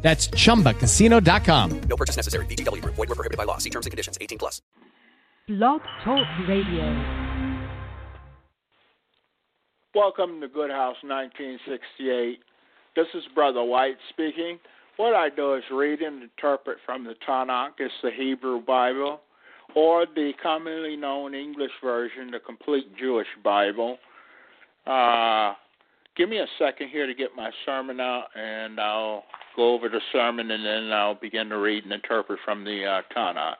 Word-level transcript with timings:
That's 0.00 0.28
chumbacasino.com. 0.28 1.80
No 1.80 1.96
purchase 1.96 2.16
necessary. 2.16 2.46
VGW 2.46 2.82
Group. 2.82 2.94
Void 2.94 3.08
were 3.08 3.14
prohibited 3.14 3.36
by 3.36 3.44
law. 3.44 3.58
See 3.58 3.70
terms 3.70 3.86
and 3.86 3.90
conditions. 3.90 4.16
18 4.20 4.38
plus. 4.38 4.62
Blog 5.48 5.80
Talk 6.04 6.26
Radio. 6.46 7.28
Welcome 9.94 10.40
to 10.42 10.48
Good 10.48 10.70
House 10.70 10.96
1968. 11.02 12.40
This 12.94 13.06
is 13.14 13.24
Brother 13.34 13.64
White 13.64 13.96
speaking. 14.10 14.58
What 14.98 15.14
I 15.14 15.28
do 15.30 15.54
is 15.54 15.62
read 15.72 16.00
and 16.00 16.22
interpret 16.22 16.78
from 16.84 17.04
the 17.04 17.14
Tanakh, 17.26 17.70
it's 17.78 17.94
the 18.02 18.10
Hebrew 18.10 18.60
Bible, 18.60 19.20
or 19.74 20.06
the 20.06 20.32
commonly 20.42 20.96
known 20.96 21.34
English 21.34 21.70
version, 21.82 22.30
the 22.30 22.40
Complete 22.40 22.96
Jewish 22.98 23.28
Bible. 23.42 23.96
Uh, 24.86 25.54
give 26.18 26.28
me 26.28 26.38
a 26.38 26.46
second 26.58 26.88
here 26.88 27.06
to 27.06 27.14
get 27.14 27.34
my 27.36 27.50
sermon 27.64 28.00
out, 28.00 28.24
and 28.34 28.78
I'll 28.78 29.24
go 29.56 29.72
over 29.72 29.88
the 29.88 30.00
sermon, 30.12 30.50
and 30.50 30.66
then 30.66 30.92
I'll 30.92 31.14
begin 31.14 31.48
to 31.48 31.58
read 31.58 31.84
and 31.84 31.92
interpret 31.92 32.40
from 32.44 32.64
the 32.64 32.84
uh, 32.84 33.02
Tanakh. 33.16 33.54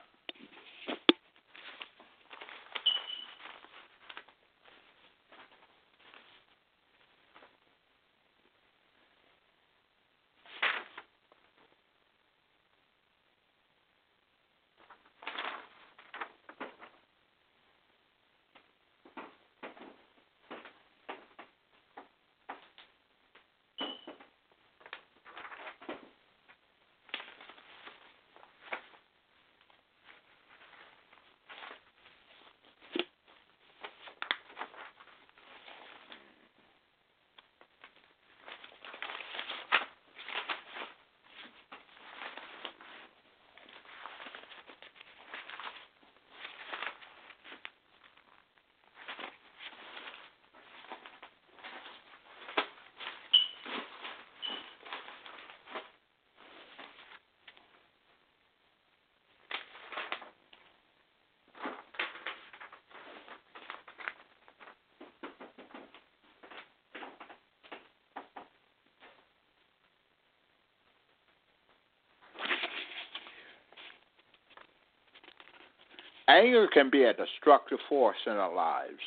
Anger 76.29 76.67
can 76.71 76.91
be 76.91 77.03
a 77.03 77.13
destructive 77.13 77.79
force 77.89 78.17
in 78.27 78.33
our 78.33 78.53
lives. 78.53 78.99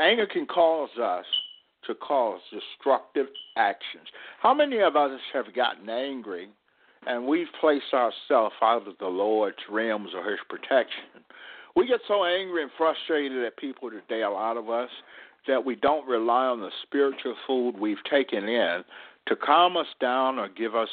Anger 0.00 0.26
can 0.26 0.44
cause 0.44 0.90
us 1.00 1.24
to 1.86 1.94
cause 1.94 2.40
destructive 2.50 3.26
actions. 3.56 4.08
How 4.42 4.52
many 4.52 4.80
of 4.80 4.96
us 4.96 5.20
have 5.32 5.54
gotten 5.54 5.88
angry 5.88 6.48
and 7.06 7.28
we've 7.28 7.46
placed 7.60 7.94
ourselves 7.94 8.56
out 8.60 8.88
of 8.88 8.98
the 8.98 9.06
Lord's 9.06 9.56
realms 9.70 10.10
or 10.16 10.28
His 10.28 10.40
protection? 10.48 11.22
We 11.76 11.86
get 11.86 12.00
so 12.08 12.24
angry 12.24 12.62
and 12.62 12.72
frustrated 12.76 13.44
at 13.44 13.56
people 13.56 13.88
today, 13.88 14.22
a 14.22 14.30
lot 14.30 14.56
of 14.56 14.68
us, 14.68 14.90
that 15.46 15.64
we 15.64 15.76
don't 15.76 16.08
rely 16.08 16.46
on 16.46 16.60
the 16.60 16.70
spiritual 16.82 17.36
food 17.46 17.78
we've 17.78 18.02
taken 18.10 18.48
in 18.48 18.82
to 19.28 19.36
calm 19.36 19.76
us 19.76 19.86
down 20.00 20.40
or 20.40 20.48
give 20.48 20.74
us 20.74 20.88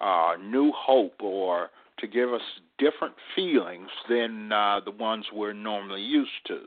uh, 0.00 0.32
new 0.42 0.72
hope 0.76 1.22
or 1.22 1.70
to 1.98 2.06
give 2.06 2.32
us 2.32 2.42
different 2.78 3.14
feelings 3.34 3.88
than 4.08 4.52
uh, 4.52 4.80
the 4.84 4.90
ones 4.90 5.24
we're 5.32 5.52
normally 5.52 6.02
used 6.02 6.30
to. 6.46 6.60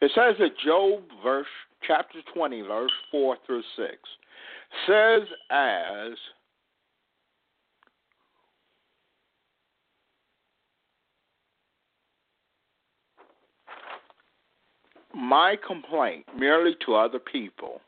It 0.00 0.10
says 0.14 0.36
that 0.38 0.58
Job, 0.64 1.02
verse 1.22 1.46
chapter 1.86 2.18
20, 2.34 2.62
verse 2.62 2.90
4 3.10 3.36
through 3.46 3.62
6, 3.76 3.88
says 4.86 5.22
as 5.50 6.12
my 15.14 15.56
complaint 15.66 16.24
merely 16.38 16.76
to 16.84 16.94
other 16.94 17.18
people 17.18 17.80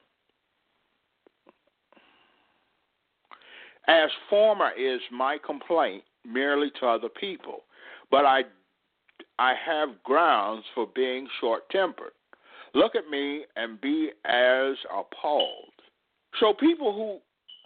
as 3.88 4.10
former 4.28 4.70
is 4.78 5.00
my 5.10 5.38
complaint 5.44 6.04
merely 6.26 6.70
to 6.80 6.86
other 6.86 7.08
people, 7.08 7.64
but 8.10 8.24
I 8.24 8.42
I 9.38 9.54
have 9.64 10.02
grounds 10.02 10.64
for 10.74 10.86
being 10.94 11.28
short-tempered. 11.40 12.12
Look 12.74 12.94
at 12.96 13.08
me 13.08 13.44
and 13.56 13.80
be 13.80 14.10
as 14.24 14.76
appalled. 14.92 15.72
So 16.40 16.52
people 16.52 16.92
who 16.92 17.20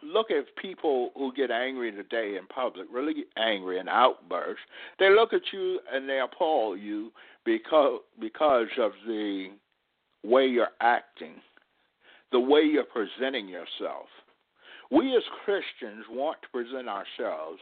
look 0.07 0.31
at 0.31 0.45
people 0.61 1.11
who 1.15 1.33
get 1.33 1.51
angry 1.51 1.93
today 1.93 2.37
in 2.39 2.47
public, 2.47 2.87
really 2.93 3.25
angry 3.37 3.79
and 3.79 3.89
outburst, 3.89 4.61
they 4.99 5.11
look 5.11 5.33
at 5.33 5.43
you 5.53 5.81
and 5.93 6.09
they 6.09 6.21
appall 6.21 6.77
you 6.77 7.11
because 7.45 8.01
because 8.21 8.69
of 8.79 8.93
the 9.07 9.51
way 10.25 10.47
you're 10.47 10.69
acting, 10.81 11.35
the 12.31 12.41
way 12.41 12.61
you're 12.61 12.85
presenting 12.85 13.49
yourself. 13.49 14.07
We 14.91 15.17
as 15.17 15.23
Christians 15.45 16.05
want 16.11 16.39
to 16.43 16.49
present 16.49 16.89
ourselves 16.89 17.61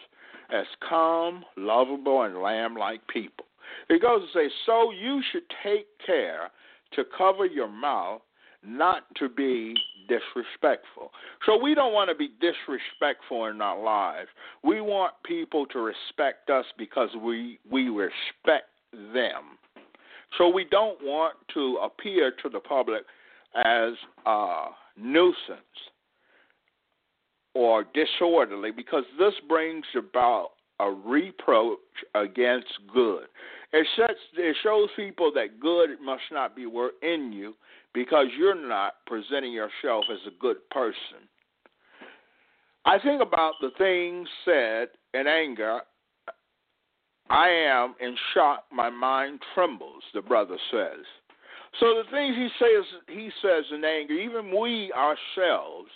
as 0.52 0.66
calm, 0.88 1.44
lovable, 1.56 2.22
and 2.22 2.40
lamb 2.40 2.76
like 2.76 3.06
people. 3.08 3.46
It 3.88 4.02
goes 4.02 4.22
to 4.22 4.38
say, 4.38 4.52
So 4.66 4.90
you 4.90 5.22
should 5.30 5.44
take 5.62 5.86
care 6.04 6.50
to 6.94 7.04
cover 7.16 7.46
your 7.46 7.68
mouth, 7.68 8.20
not 8.64 9.02
to 9.16 9.28
be 9.28 9.74
disrespectful. 10.08 11.12
So 11.46 11.60
we 11.62 11.74
don't 11.74 11.92
want 11.92 12.10
to 12.10 12.16
be 12.16 12.30
disrespectful 12.40 13.46
in 13.46 13.60
our 13.60 13.80
lives. 13.80 14.28
We 14.62 14.80
want 14.80 15.14
people 15.24 15.66
to 15.66 15.78
respect 15.78 16.50
us 16.50 16.64
because 16.76 17.10
we 17.22 17.58
we 17.70 17.88
respect 17.88 18.68
them. 18.92 19.58
So 20.38 20.48
we 20.48 20.64
don't 20.70 20.98
want 21.02 21.36
to 21.54 21.78
appear 21.82 22.32
to 22.42 22.48
the 22.48 22.60
public 22.60 23.02
as 23.56 23.94
a 24.26 24.66
nuisance 24.96 25.36
or 27.70 27.84
disorderly 27.94 28.72
because 28.72 29.04
this 29.16 29.34
brings 29.48 29.84
about 29.96 30.50
a 30.80 30.90
reproach 30.90 31.78
against 32.16 32.66
good. 32.92 33.24
It 33.72 33.86
sets 33.96 34.18
it 34.36 34.56
shows 34.64 34.88
people 34.96 35.30
that 35.36 35.60
good 35.60 35.90
must 36.02 36.24
not 36.32 36.56
be 36.56 36.62
in 36.64 37.32
you 37.32 37.54
because 37.94 38.26
you're 38.36 38.68
not 38.68 38.94
presenting 39.06 39.52
yourself 39.52 40.04
as 40.10 40.18
a 40.26 40.40
good 40.40 40.56
person. 40.70 41.28
I 42.84 42.98
think 42.98 43.22
about 43.22 43.54
the 43.60 43.70
things 43.78 44.26
said 44.44 44.88
in 45.14 45.28
anger. 45.28 45.80
I 47.28 47.48
am 47.48 47.94
in 48.00 48.16
shock. 48.34 48.64
My 48.72 48.90
mind 48.90 49.40
trembles. 49.54 50.02
The 50.12 50.22
brother 50.22 50.56
says. 50.72 51.04
So 51.78 52.02
the 52.02 52.10
things 52.10 52.34
he 52.34 52.48
says, 52.58 52.84
he 53.06 53.30
says 53.40 53.64
in 53.72 53.84
anger. 53.84 54.14
Even 54.14 54.58
we 54.58 54.92
ourselves 54.92 55.90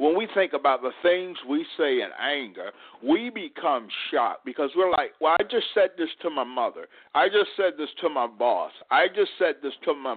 when 0.00 0.16
we 0.16 0.26
think 0.32 0.54
about 0.54 0.80
the 0.80 0.92
things 1.02 1.36
we 1.46 1.66
say 1.76 2.00
in 2.00 2.08
anger, 2.18 2.70
we 3.06 3.28
become 3.28 3.86
shocked 4.10 4.46
because 4.46 4.70
we're 4.74 4.90
like, 4.90 5.10
well, 5.20 5.36
I 5.38 5.42
just 5.42 5.66
said 5.74 5.90
this 5.98 6.08
to 6.22 6.30
my 6.30 6.42
mother. 6.42 6.86
I 7.14 7.28
just 7.28 7.50
said 7.54 7.74
this 7.76 7.90
to 8.00 8.08
my 8.08 8.26
boss. 8.26 8.72
I 8.90 9.08
just 9.08 9.30
said 9.38 9.56
this 9.62 9.74
to 9.84 9.92
my 9.92 10.14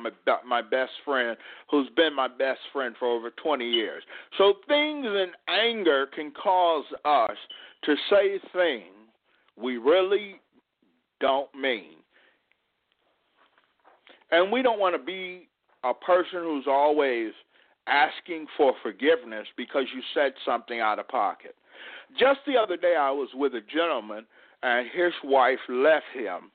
my 0.48 0.62
best 0.62 0.92
friend 1.04 1.36
who's 1.70 1.90
been 1.98 2.16
my 2.16 2.30
best 2.30 2.62
friend 2.72 2.96
for 2.98 3.10
over 3.10 3.32
20 3.32 3.70
years. 3.70 4.04
So 4.38 4.54
things 4.70 5.06
in 5.06 5.32
anger 5.50 6.08
can 6.16 6.32
cause 6.32 6.86
us 7.04 7.38
to 7.84 7.96
say 8.10 8.40
things 8.54 8.94
we 9.58 9.76
really 9.76 10.36
don't 11.20 11.54
mean. 11.54 11.96
And 14.32 14.50
we 14.50 14.62
don't 14.62 14.80
want 14.80 14.96
to 14.96 15.04
be 15.04 15.50
a 15.84 15.94
person 15.94 16.40
who's 16.40 16.68
always 16.70 17.34
asking 17.88 18.48
for 18.58 18.74
forgiveness 18.82 19.48
because 19.58 19.86
you 19.94 20.02
said 20.14 20.34
something 20.46 20.80
out 20.80 21.00
of 21.00 21.08
pocket. 21.08 21.56
Just 22.18 22.40
the 22.46 22.58
other 22.58 22.78
day, 22.78 22.96
I 23.00 23.12
was 23.12 23.30
with 23.34 23.54
a 23.56 23.62
gentleman, 23.62 24.26
and 24.62 24.88
his 24.94 25.14
wife 25.24 25.60
left 25.68 26.06
him. 26.14 26.52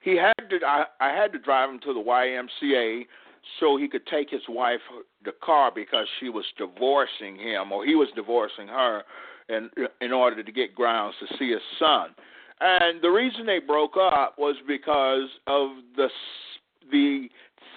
He 0.00 0.16
had 0.16 0.48
to. 0.50 0.58
I, 0.64 0.84
I 1.00 1.08
had 1.10 1.32
to 1.32 1.38
drive 1.38 1.68
him 1.68 1.80
to 1.80 1.92
the 1.92 2.00
YMCA 2.00 3.06
so 3.60 3.76
he 3.76 3.88
could 3.88 4.06
take 4.06 4.30
his 4.30 4.42
wife 4.48 4.80
the 5.24 5.32
car 5.42 5.72
because 5.74 6.06
she 6.20 6.28
was 6.28 6.44
divorcing 6.56 7.36
him, 7.36 7.72
or 7.72 7.84
he 7.84 7.94
was 7.94 8.08
divorcing 8.14 8.68
her, 8.68 9.02
in 9.48 9.70
in 10.00 10.12
order 10.12 10.42
to 10.42 10.52
get 10.52 10.74
grounds 10.74 11.16
to 11.20 11.36
see 11.36 11.50
his 11.50 11.62
son. 11.78 12.10
And 12.60 13.02
the 13.02 13.10
reason 13.10 13.46
they 13.46 13.60
broke 13.60 13.96
up 13.96 14.36
was 14.38 14.56
because 14.66 15.28
of 15.46 15.70
the 15.96 16.08
the 16.90 17.28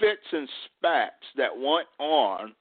fits 0.01 0.27
and 0.31 0.49
spats 0.65 1.23
that 1.37 1.55
went 1.55 1.87
on, 1.99 2.53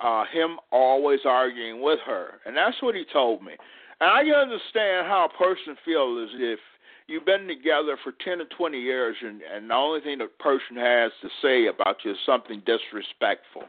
uh, 0.00 0.24
him 0.32 0.58
always 0.70 1.20
arguing 1.24 1.82
with 1.82 1.98
her. 2.06 2.40
And 2.46 2.56
that's 2.56 2.80
what 2.82 2.94
he 2.94 3.04
told 3.12 3.42
me. 3.42 3.52
And 4.00 4.10
I 4.10 4.22
can 4.22 4.34
understand 4.34 5.06
how 5.06 5.28
a 5.32 5.38
person 5.38 5.76
feels 5.84 6.30
if 6.34 6.58
you've 7.06 7.24
been 7.24 7.46
together 7.46 7.96
for 8.02 8.12
10 8.24 8.40
or 8.40 8.44
20 8.56 8.78
years 8.78 9.16
and, 9.22 9.40
and 9.42 9.70
the 9.70 9.74
only 9.74 10.00
thing 10.00 10.18
the 10.18 10.28
person 10.38 10.76
has 10.76 11.12
to 11.22 11.28
say 11.40 11.66
about 11.66 11.96
you 12.04 12.12
is 12.12 12.16
something 12.26 12.62
disrespectful, 12.66 13.62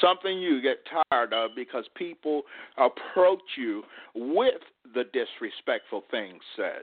something 0.00 0.38
you 0.38 0.60
get 0.62 0.78
tired 1.10 1.32
of 1.32 1.52
because 1.56 1.84
people 1.94 2.42
approach 2.76 3.42
you 3.56 3.82
with 4.14 4.60
the 4.94 5.04
disrespectful 5.12 6.04
things 6.10 6.40
said. 6.56 6.82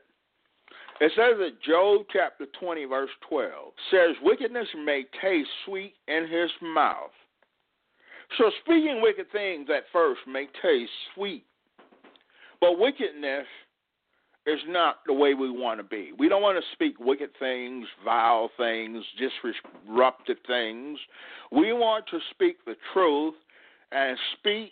It 1.01 1.11
says 1.15 1.37
that 1.39 1.61
Job 1.61 2.05
chapter 2.11 2.45
20, 2.59 2.85
verse 2.85 3.09
12 3.27 3.51
says, 3.91 4.15
Wickedness 4.23 4.67
may 4.85 5.03
taste 5.21 5.49
sweet 5.65 5.93
in 6.07 6.27
his 6.29 6.49
mouth. 6.61 7.11
So, 8.37 8.49
speaking 8.63 9.01
wicked 9.01 9.31
things 9.31 9.67
at 9.75 9.83
first 9.93 10.21
may 10.27 10.47
taste 10.61 10.91
sweet, 11.13 11.45
but 12.59 12.79
wickedness 12.79 13.45
is 14.47 14.59
not 14.67 14.97
the 15.05 15.13
way 15.13 15.33
we 15.33 15.49
want 15.49 15.79
to 15.79 15.83
be. 15.83 16.11
We 16.17 16.29
don't 16.29 16.41
want 16.41 16.57
to 16.57 16.71
speak 16.73 16.99
wicked 16.99 17.31
things, 17.39 17.87
vile 18.03 18.49
things, 18.57 19.03
disruptive 19.17 20.37
things. 20.47 20.99
We 21.51 21.73
want 21.73 22.05
to 22.11 22.19
speak 22.31 22.63
the 22.65 22.75
truth 22.93 23.35
and 23.91 24.17
speak 24.37 24.71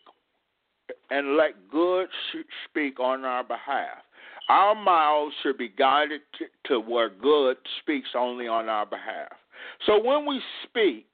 and 1.10 1.38
let 1.38 1.70
good 1.72 2.08
speak 2.70 3.00
on 3.00 3.25
our 3.25 3.44
behalf. 3.44 4.04
Our 4.54 4.76
mouths 4.76 5.34
should 5.42 5.58
be 5.58 5.70
guided 5.70 6.22
to, 6.38 6.46
to 6.68 6.80
where 6.80 7.10
good 7.10 7.58
speaks 7.82 8.10
only 8.16 8.48
on 8.48 8.70
our 8.70 8.86
behalf. 8.86 9.32
So 9.88 10.00
when 10.00 10.28
we 10.28 10.40
speak 10.64 11.08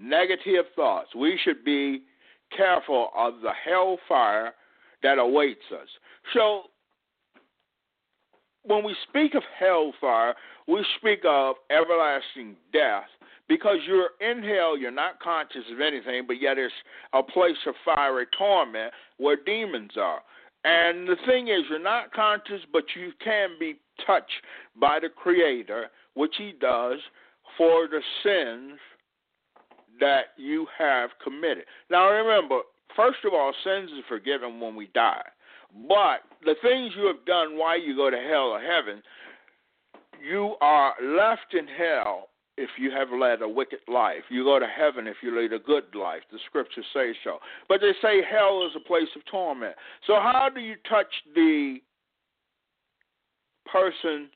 negative 0.00 0.66
thoughts, 0.76 1.08
we 1.12 1.36
should 1.42 1.64
be 1.64 2.02
careful 2.56 3.08
of 3.16 3.40
the 3.42 3.50
hellfire 3.68 4.52
that 5.02 5.18
awaits 5.18 5.64
us. 5.72 5.88
So 6.32 6.62
when 8.62 8.84
we 8.84 8.94
speak 9.08 9.34
of 9.34 9.42
hellfire, 9.58 10.34
we 10.68 10.86
speak 11.00 11.24
of 11.26 11.56
everlasting 11.70 12.54
death 12.72 13.08
because 13.48 13.78
you're 13.88 14.10
in 14.20 14.40
hell, 14.40 14.78
you're 14.78 14.92
not 14.92 15.18
conscious 15.20 15.64
of 15.72 15.80
anything, 15.80 16.28
but 16.28 16.40
yet 16.40 16.58
it's 16.58 16.72
a 17.12 17.24
place 17.24 17.56
of 17.66 17.74
fiery 17.84 18.26
torment 18.38 18.92
where 19.16 19.36
demons 19.44 19.92
are. 19.96 20.20
And 20.68 21.08
the 21.08 21.16
thing 21.24 21.48
is, 21.48 21.62
you're 21.70 21.78
not 21.78 22.12
conscious, 22.12 22.60
but 22.70 22.84
you 22.94 23.12
can 23.24 23.50
be 23.58 23.76
touched 24.06 24.42
by 24.78 24.98
the 25.00 25.08
Creator, 25.08 25.86
which 26.12 26.34
He 26.36 26.52
does 26.60 26.98
for 27.56 27.88
the 27.88 28.02
sins 28.22 28.78
that 29.98 30.34
you 30.36 30.66
have 30.76 31.08
committed. 31.24 31.64
Now, 31.90 32.10
remember, 32.10 32.60
first 32.94 33.20
of 33.24 33.32
all, 33.32 33.54
sins 33.64 33.90
are 33.92 34.08
forgiven 34.08 34.60
when 34.60 34.76
we 34.76 34.90
die. 34.94 35.24
But 35.88 36.20
the 36.44 36.54
things 36.60 36.92
you 36.96 37.06
have 37.06 37.24
done 37.24 37.56
while 37.56 37.80
you 37.80 37.96
go 37.96 38.10
to 38.10 38.16
hell 38.16 38.50
or 38.50 38.60
heaven, 38.60 39.02
you 40.22 40.54
are 40.60 40.94
left 41.02 41.54
in 41.54 41.66
hell 41.66 42.28
if 42.58 42.70
you 42.78 42.90
have 42.90 43.08
led 43.10 43.40
a 43.40 43.48
wicked 43.48 43.80
life. 43.86 44.24
You 44.28 44.44
go 44.44 44.58
to 44.58 44.66
heaven 44.66 45.06
if 45.06 45.16
you 45.22 45.38
lead 45.38 45.52
a 45.52 45.58
good 45.58 45.94
life. 45.94 46.22
The 46.32 46.38
scriptures 46.46 46.84
say 46.92 47.14
so. 47.22 47.38
But 47.68 47.80
they 47.80 47.92
say 48.02 48.20
hell 48.28 48.66
is 48.66 48.72
a 48.76 48.86
place 48.86 49.08
of 49.16 49.24
torment. 49.30 49.74
So 50.06 50.14
how 50.14 50.50
do 50.52 50.60
you 50.60 50.74
touch 50.88 51.12
the 51.34 51.78
person 53.70 54.28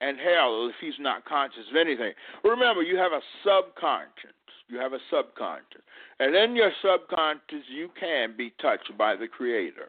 and 0.00 0.16
hell 0.18 0.68
if 0.68 0.74
he's 0.80 0.98
not 0.98 1.24
conscious 1.26 1.68
of 1.70 1.76
anything? 1.76 2.12
Remember, 2.42 2.82
you 2.82 2.96
have 2.96 3.12
a 3.12 3.20
subconscious. 3.44 4.34
You 4.68 4.78
have 4.78 4.92
a 4.92 5.00
subconscious. 5.10 5.82
And 6.18 6.34
in 6.34 6.56
your 6.56 6.70
subconscious, 6.82 7.66
you 7.68 7.90
can 7.98 8.34
be 8.36 8.52
touched 8.60 8.96
by 8.96 9.16
the 9.16 9.28
Creator. 9.28 9.88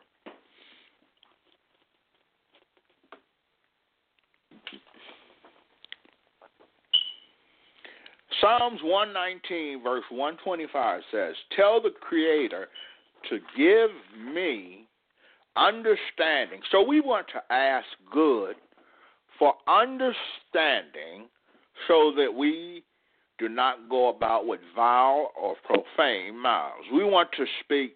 Psalms 8.41 8.79
119, 8.83 9.83
verse 9.83 10.03
125 10.09 11.01
says, 11.11 11.35
Tell 11.55 11.79
the 11.81 11.91
Creator 12.01 12.67
to 13.29 13.39
give 13.55 13.91
me 14.33 14.87
understanding. 15.55 16.61
So 16.71 16.81
we 16.81 17.01
want 17.01 17.27
to 17.33 17.53
ask 17.53 17.85
good 18.11 18.55
for 19.37 19.53
understanding 19.67 21.27
so 21.87 22.13
that 22.17 22.33
we 22.33 22.83
do 23.37 23.47
not 23.47 23.89
go 23.89 24.09
about 24.09 24.47
with 24.47 24.59
vile 24.75 25.31
or 25.39 25.55
profane 25.63 26.37
mouths. 26.37 26.85
We 26.93 27.03
want 27.03 27.29
to 27.37 27.45
speak 27.63 27.95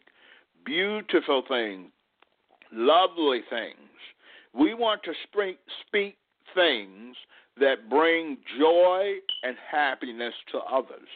beautiful 0.65 1.43
things, 1.47 1.89
lovely 2.71 3.41
things. 3.49 3.77
We 4.53 4.73
want 4.73 5.01
to 5.03 5.13
speak, 5.27 5.59
speak 5.87 6.17
things 6.53 7.15
that 7.59 7.89
bring 7.89 8.37
joy 8.59 9.13
and 9.43 9.55
happiness 9.71 10.33
to 10.51 10.59
others. 10.59 11.07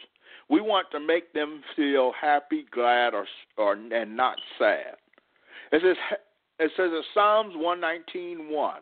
We 0.48 0.60
want 0.60 0.88
to 0.92 1.00
make 1.00 1.32
them 1.32 1.62
feel 1.76 2.12
happy, 2.20 2.66
glad, 2.72 3.14
or, 3.14 3.26
or 3.56 3.74
and 3.74 4.16
not 4.16 4.36
sad. 4.58 4.96
It 5.72 5.82
says, 5.82 5.96
it 6.58 6.72
says 6.76 6.90
in 6.90 7.02
Psalms 7.14 7.54
119.1, 7.56 8.72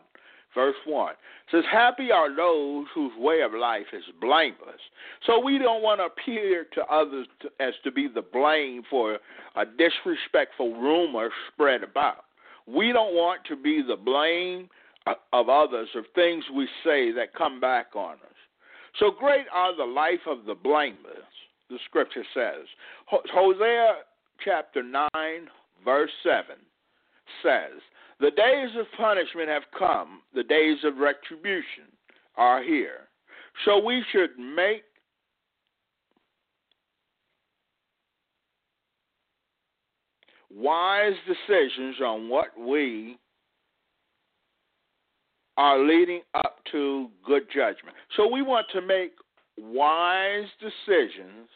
verse 0.55 0.75
1, 0.85 1.11
it 1.11 1.17
says, 1.51 1.63
Happy 1.71 2.11
are 2.11 2.35
those 2.35 2.87
whose 2.95 3.11
way 3.17 3.41
of 3.41 3.53
life 3.53 3.85
is 3.93 4.03
blameless. 4.19 4.81
So 5.27 5.39
we 5.39 5.59
don't 5.59 5.83
want 5.83 5.99
to 5.99 6.05
appear 6.05 6.65
to 6.73 6.83
others 6.85 7.27
to, 7.41 7.49
as 7.59 7.73
to 7.83 7.91
be 7.91 8.07
the 8.07 8.23
blame 8.23 8.81
for 8.89 9.19
a 9.55 9.65
disrespectful 9.65 10.73
rumor 10.73 11.29
spread 11.53 11.83
about. 11.83 12.25
We 12.67 12.91
don't 12.91 13.13
want 13.13 13.41
to 13.45 13.55
be 13.55 13.83
the 13.87 13.95
blame 13.95 14.69
of 15.33 15.49
others, 15.49 15.89
of 15.95 16.05
things 16.15 16.43
we 16.55 16.67
say 16.83 17.11
that 17.11 17.33
come 17.37 17.59
back 17.59 17.95
on 17.95 18.13
us. 18.13 18.39
So 18.99 19.11
great 19.11 19.45
are 19.53 19.75
the 19.75 19.83
life 19.83 20.25
of 20.27 20.45
the 20.45 20.55
blameless, 20.55 21.17
the 21.69 21.77
scripture 21.85 22.25
says. 22.33 22.65
Hosea 23.07 23.93
chapter 24.43 24.83
9, 24.83 25.07
verse 25.85 26.11
7 26.23 26.43
says, 27.43 27.81
The 28.19 28.31
days 28.31 28.69
of 28.77 28.85
punishment 28.97 29.49
have 29.49 29.63
come, 29.77 30.21
the 30.33 30.43
days 30.43 30.77
of 30.83 30.97
retribution 30.97 31.85
are 32.35 32.63
here. 32.63 33.07
So 33.65 33.83
we 33.83 34.03
should 34.11 34.37
make 34.37 34.83
wise 40.49 41.13
decisions 41.27 41.97
on 42.01 42.29
what 42.29 42.47
we 42.59 43.17
are 45.59 45.77
leading 45.77 46.21
up 46.35 46.59
to 46.71 47.09
good 47.25 47.43
judgment. 47.53 47.93
So 48.15 48.31
we 48.31 48.41
want 48.41 48.67
to 48.71 48.81
make 48.81 49.11
wise 49.57 50.47
decisions 50.61 51.49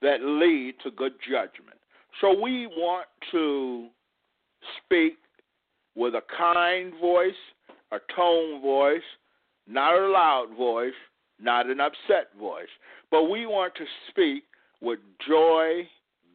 that 0.00 0.22
lead 0.22 0.76
to 0.84 0.92
good 0.92 1.14
judgment. 1.28 1.76
So 2.20 2.40
we 2.40 2.68
want 2.68 3.08
to 3.32 3.88
speak 4.76 5.14
with 5.96 6.14
a 6.14 6.22
kind 6.38 6.92
voice, 7.00 7.32
a 7.90 7.98
tone 8.14 8.62
voice, 8.62 9.02
not 9.66 9.98
a 9.98 10.06
loud 10.06 10.56
voice, 10.56 10.92
not 11.40 11.68
an 11.68 11.80
upset 11.80 12.30
voice, 12.38 12.68
but 13.10 13.24
we 13.24 13.44
want 13.46 13.74
to 13.74 13.84
speak 14.08 14.44
with 14.80 15.00
joy, 15.26 15.82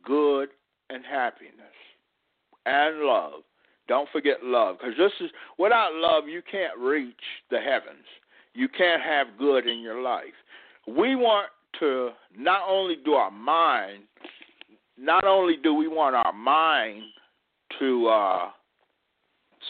good, 0.04 0.50
and 0.90 1.06
happiness 1.06 1.54
and 2.66 3.00
love. 3.00 3.44
Don't 3.88 4.10
forget 4.12 4.38
love, 4.44 4.78
because 4.80 4.96
this 4.98 5.12
is 5.20 5.32
without 5.58 5.90
love 5.94 6.28
you 6.28 6.42
can't 6.50 6.78
reach 6.78 7.16
the 7.52 7.60
heavens. 7.60 8.06
You 8.54 8.68
can't 8.70 9.02
have 9.02 9.28
good 9.38 9.68
in 9.68 9.80
your 9.80 10.02
life. 10.02 10.34
We 10.88 11.16
want 11.16 11.50
to 11.80 12.12
not 12.38 12.62
only 12.68 12.96
do 13.04 13.14
our 13.14 13.32
mind, 13.32 14.04
not 14.98 15.26
only 15.26 15.56
do 15.62 15.74
we 15.74 15.88
want 15.88 16.16
our 16.16 16.34
mind 16.34 17.04
to 17.80 18.08
uh, 18.08 18.50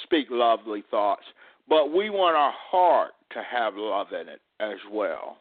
speak 0.04 0.28
lovely 0.30 0.84
thoughts, 0.92 1.24
but 1.68 1.94
we 1.94 2.10
want 2.10 2.36
our 2.36 2.54
heart 2.56 3.12
to 3.32 3.42
have 3.42 3.74
love 3.76 4.08
in 4.12 4.28
it 4.28 4.42
as 4.60 4.78
well. 4.92 5.38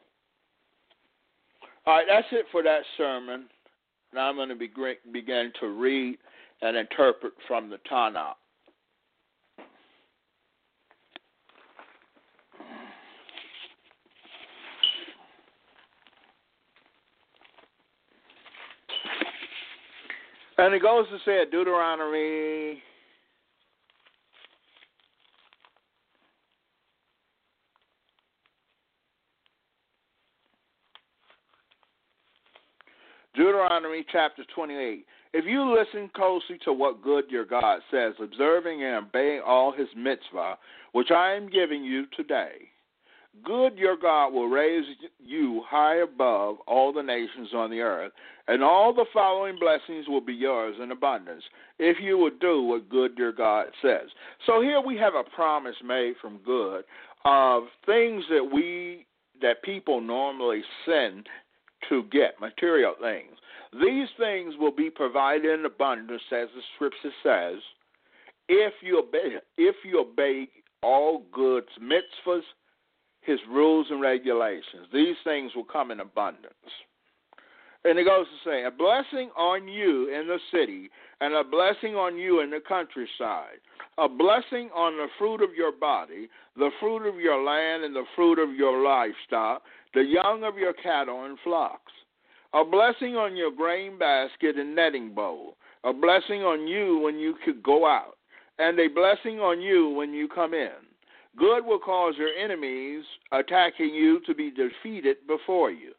All 1.85 1.97
right, 1.97 2.07
that's 2.09 2.29
it 2.31 2.47
for 2.53 2.63
that 2.63 2.83
sermon. 2.97 3.47
Now 4.15 4.29
I'm 4.29 4.37
going 4.37 4.49
to 4.51 4.55
be, 4.55 4.71
begin 5.13 5.53
to 5.61 5.67
read 5.67 6.17
and 6.63 6.77
interpret 6.77 7.33
from 7.49 7.71
the 7.71 7.79
Tanakh. 7.91 8.35
And 20.59 20.75
it 20.75 20.83
goes 20.83 21.07
to 21.09 21.19
say 21.25 21.45
Deuteronomy 21.51 22.83
Deuteronomy 33.35 34.05
chapter 34.13 34.45
28. 34.55 35.07
If 35.33 35.47
you 35.47 35.75
listen 35.75 36.11
closely 36.15 36.59
to 36.65 36.73
what 36.73 37.03
good 37.03 37.25
your 37.31 37.47
God 37.47 37.81
says, 37.91 38.13
observing 38.23 38.83
and 38.83 39.07
obeying 39.07 39.41
all 39.45 39.73
his 39.73 39.89
mitzvah, 39.97 40.59
which 40.93 41.11
I 41.11 41.33
am 41.33 41.49
giving 41.49 41.83
you 41.83 42.05
today, 42.15 42.72
good 43.45 43.77
your 43.77 43.97
God 43.97 44.33
will 44.33 44.49
raise 44.49 44.85
you 45.19 45.63
high 45.67 45.97
above 45.97 46.57
all 46.67 46.93
the 46.93 47.03
nations 47.03 47.49
on 47.55 47.71
the 47.71 47.81
earth, 47.81 48.13
and 48.49 48.63
all 48.63 48.93
the 48.93 49.07
following 49.13 49.59
blessings 49.59 50.07
will 50.09 50.21
be 50.21 50.35
yours 50.35 50.77
in 50.83 50.93
abundance, 50.93 51.43
if 51.79 51.97
you 52.01 52.19
will 52.19 52.37
do 52.41 52.63
what 52.63 52.89
good 52.89 53.13
your 53.17 53.33
God 53.33 53.67
says. 53.81 54.09
So 54.47 54.61
here 54.61 54.81
we 54.81 54.97
have 54.99 55.15
a 55.15 55.25
promise 55.35 55.77
made 55.85 56.15
from 56.21 56.39
good 56.45 56.85
of 57.25 57.65
things 57.87 58.25
that 58.31 58.49
we 58.53 59.07
that 59.41 59.63
people 59.63 60.01
normally 60.01 60.63
sin 60.87 61.25
to 61.89 62.05
get 62.13 62.41
material 62.41 62.95
things. 63.01 63.37
These 63.73 64.09
things 64.19 64.55
will 64.59 64.71
be 64.71 64.91
provided 64.91 65.59
in 65.59 65.65
abundance, 65.65 66.23
as 66.31 66.49
the 66.55 66.63
scripture 66.77 67.11
says, 67.23 67.61
if 68.49 68.75
you 68.83 69.01
obey, 69.01 69.37
if 69.57 69.77
you 69.85 70.01
obey 70.01 70.49
all 70.83 71.25
goods, 71.33 71.69
mitzvahs, 71.81 72.43
his 73.23 73.39
rules 73.49 73.87
and 73.91 74.01
regulations. 74.01 74.87
These 74.93 75.17
things 75.25 75.53
will 75.55 75.65
come 75.65 75.91
in 75.91 76.01
abundance. 76.01 76.55
And 77.85 77.99
it 77.99 78.05
goes 78.05 78.27
to 78.27 78.49
say, 78.49 78.65
a 78.65 78.71
blessing 78.71 79.31
on 79.37 79.67
you 79.67 80.09
in 80.09 80.29
the 80.29 80.39
city, 80.53 80.89
and 81.21 81.35
a 81.35 81.43
blessing 81.43 81.97
on 81.97 82.17
you 82.17 82.41
in 82.41 82.51
the 82.51 82.61
countryside, 82.67 83.59
a 83.99 84.09
blessing 84.09 84.71
on 84.75 84.97
the 84.97 85.09
fruit 85.19 85.43
of 85.43 85.55
your 85.57 85.73
body, 85.73 86.29
the 86.57 86.71
fruit 86.79 87.09
of 87.09 87.17
your 87.17 87.43
land, 87.43 87.85
and 87.85 87.95
the 87.95 88.05
fruit 88.15 88.39
of 88.39 88.55
your 88.55 88.83
livestock, 88.85 89.63
the 89.95 90.03
young 90.03 90.45
of 90.45 90.57
your 90.57 90.73
cattle 90.75 91.25
and 91.25 91.39
flocks. 91.43 91.93
A 92.55 92.65
blessing 92.65 93.17
on 93.17 93.37
your 93.37 93.51
grain 93.51 93.99
basket 93.99 94.57
and 94.57 94.77
netting 94.77 95.15
bowl. 95.15 95.57
A 95.85 95.93
blessing 95.93 96.43
on 96.43 96.69
you 96.69 96.99
when 96.99 97.19
you 97.19 97.35
could 97.45 97.63
go 97.63 97.87
out, 97.87 98.17
and 98.59 98.79
a 98.79 98.89
blessing 98.89 99.41
on 99.41 99.61
you 99.61 99.89
when 99.91 100.13
you 100.13 100.29
come 100.29 100.55
in. 100.55 100.71
Good 101.37 101.65
will 101.65 101.79
cause 101.79 102.15
your 102.19 102.29
enemies 102.29 103.05
attacking 103.33 103.95
you 103.95 104.21
to 104.27 104.35
be 104.35 104.51
defeated 104.51 105.17
before 105.27 105.71
you. 105.71 105.93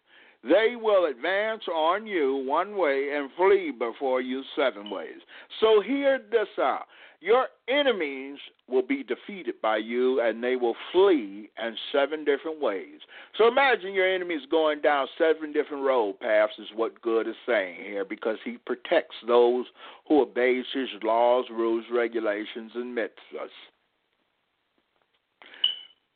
They 0.44 0.76
will 0.80 1.06
advance 1.06 1.64
on 1.74 2.06
you 2.06 2.44
one 2.46 2.78
way 2.78 3.12
and 3.16 3.30
flee 3.38 3.72
before 3.72 4.22
you 4.22 4.44
seven 4.56 4.90
ways. 4.90 5.22
So 5.60 5.82
hear 5.82 6.20
this 6.30 6.50
out. 6.60 6.86
Your 7.22 7.48
enemies 7.70 8.38
will 8.68 8.82
be 8.82 9.02
defeated 9.02 9.56
by 9.62 9.78
you 9.78 10.20
and 10.20 10.44
they 10.44 10.58
will 10.58 10.76
flee 10.92 11.50
in 11.58 11.78
seven 11.94 12.26
different 12.26 12.60
ways. 12.60 13.00
So 13.38 13.48
imagine 13.48 13.94
your 13.94 14.14
enemies 14.14 14.42
going 14.52 14.82
down 14.82 15.08
seven 15.18 15.54
different 15.54 15.86
road 15.86 16.20
paths, 16.20 16.52
is 16.60 16.68
what 16.76 17.02
good 17.02 17.26
is 17.26 17.36
saying 17.48 17.78
here, 17.82 18.04
because 18.04 18.38
he 18.44 18.58
protects 18.66 19.16
those 19.26 19.66
who 20.10 20.22
obey 20.22 20.62
his 20.74 20.90
laws, 21.02 21.46
rules, 21.50 21.86
regulations, 21.90 22.74
and 22.76 22.96
mitzvahs. 22.96 23.48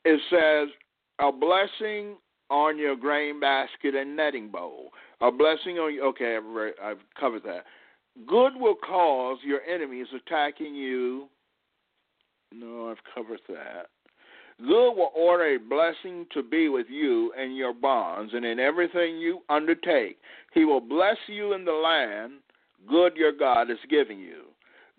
It 0.06 0.20
says, 0.30 0.70
a 1.20 1.32
blessing 1.32 2.18
on 2.50 2.77
your 2.77 2.96
grain 2.96 3.39
basket 3.39 3.96
and 3.96 4.16
netting 4.16 4.50
bowl. 4.50 4.92
A 5.22 5.32
blessing 5.32 5.77
on 5.77 5.94
you. 5.94 6.04
Okay, 6.06 6.38
I've, 6.38 6.74
I've 6.84 7.04
covered 7.20 7.44
that. 7.44 7.66
Good 8.27 8.54
will 8.56 8.75
cause 8.75 9.38
your 9.44 9.62
enemies 9.62 10.08
attacking 10.16 10.75
you. 10.75 11.27
No, 12.54 12.89
I've 12.89 13.04
covered 13.13 13.42
that. 13.50 13.88
Good 14.60 14.94
will 14.94 15.12
order 15.16 15.56
a 15.56 15.60
blessing 15.60 16.25
to 16.34 16.42
be 16.42 16.70
with 16.70 16.88
you 16.89 17.32
in 17.34 17.56
your 17.56 17.74
bonds 17.74 18.34
and 18.34 18.44
in 18.44 18.60
everything 18.60 19.18
you 19.18 19.42
undertake. 19.50 20.18
He 20.54 20.66
will 20.66 20.82
bless 20.82 21.18
you 21.27 21.54
in 21.54 21.63
the 21.63 21.72
land 21.72 22.39
good 22.88 23.16
your 23.16 23.32
God 23.32 23.70
is 23.70 23.77
giving 23.89 24.20
you. 24.20 24.44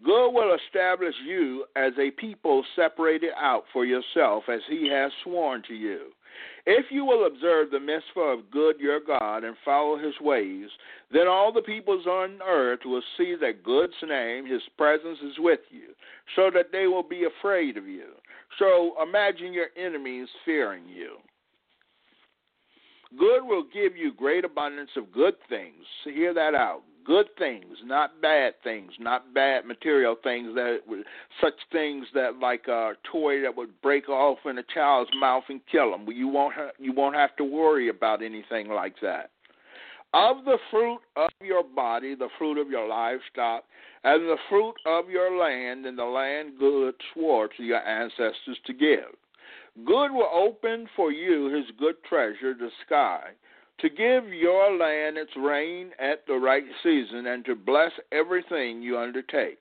Good 0.05 0.31
will 0.31 0.55
establish 0.55 1.15
you 1.27 1.65
as 1.75 1.93
a 1.99 2.13
people 2.13 2.65
separated 2.77 3.31
out 3.37 3.65
for 3.73 3.85
yourself 3.85 4.45
as 4.49 4.61
he 4.69 4.89
has 4.89 5.11
sworn 5.25 5.63
to 5.69 5.75
you. 5.75 6.13
If 6.67 6.87
you 6.91 7.05
will 7.05 7.27
observe 7.27 7.71
the 7.71 7.81
mitzvah 7.81 8.21
of 8.21 8.51
good 8.51 8.79
your 8.79 9.01
God 9.01 9.43
and 9.43 9.57
follow 9.65 9.99
his 9.99 10.15
ways, 10.21 10.69
then 11.11 11.27
all 11.27 11.53
the 11.53 11.63
peoples 11.63 12.07
on 12.07 12.39
earth 12.47 12.81
will 12.85 13.03
see 13.17 13.35
that 13.41 13.65
God's 13.65 13.93
name, 14.07 14.47
his 14.47 14.63
presence 14.77 15.19
is 15.21 15.39
with 15.39 15.61
you, 15.71 15.95
so 16.37 16.51
that 16.55 16.71
they 16.71 16.87
will 16.87 17.03
be 17.03 17.25
afraid 17.25 17.77
of 17.77 17.89
you. 17.89 18.11
So 18.59 18.95
imagine 19.03 19.53
your 19.53 19.69
enemies 19.77 20.29
fearing 20.45 20.87
you. 20.89 21.17
Good 23.19 23.43
will 23.43 23.65
give 23.73 23.97
you 23.97 24.13
great 24.13 24.45
abundance 24.45 24.91
of 24.97 25.11
good 25.11 25.35
things. 25.49 25.85
Hear 26.05 26.35
that 26.35 26.55
out 26.55 26.83
good 27.05 27.27
things, 27.39 27.77
not 27.85 28.21
bad 28.21 28.55
things, 28.63 28.93
not 28.99 29.35
bad 29.35 29.67
material 29.67 30.17
things 30.23 30.55
that 30.55 30.79
such 31.41 31.55
things 31.73 32.07
that 32.15 32.39
like 32.41 32.67
a 32.69 32.93
toy 33.11 33.41
that 33.43 33.57
would 33.57 33.81
break 33.81 34.09
off 34.09 34.39
in 34.45 34.59
a 34.59 34.63
child's 34.75 35.11
mouth 35.19 35.45
and 35.49 35.61
kill 35.71 35.91
them. 35.91 36.07
You 36.09 36.29
won't 36.29 36.55
ha- 36.55 36.71
you 36.79 36.93
won't 36.93 37.17
have 37.17 37.35
to 37.37 37.45
worry 37.45 37.89
about 37.89 38.23
anything 38.23 38.69
like 38.69 38.95
that. 39.03 39.31
Of 40.15 40.45
the 40.45 40.59
fruit 40.71 41.01
of 41.17 41.31
your 41.43 41.63
body, 41.63 42.15
the 42.15 42.31
fruit 42.39 42.59
of 42.59 42.71
your 42.71 42.89
livestock, 42.89 43.65
and 44.05 44.23
the 44.23 44.39
fruit 44.49 44.75
of 44.87 45.11
your 45.11 45.39
land, 45.39 45.85
and 45.85 45.99
the 45.99 46.05
land 46.05 46.53
good 46.59 46.95
swore 47.13 47.49
to 47.57 47.63
your 47.63 47.87
ancestors 47.87 48.59
to 48.67 48.73
give. 48.73 49.15
Good 49.85 50.13
will 50.13 50.31
open 50.33 50.89
for 50.97 51.13
you 51.13 51.55
his 51.55 51.67
good 51.79 51.97
treasure, 52.09 52.55
the 52.55 52.71
sky 52.87 53.33
to 53.81 53.89
give 53.89 54.33
your 54.33 54.77
land 54.77 55.17
its 55.17 55.31
rain 55.37 55.91
at 55.99 56.27
the 56.27 56.35
right 56.35 56.65
season, 56.83 57.27
and 57.27 57.45
to 57.45 57.55
bless 57.55 57.93
everything 58.13 58.83
you 58.83 58.99
undertake. 58.99 59.59